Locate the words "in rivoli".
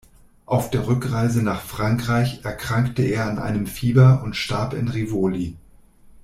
4.73-5.55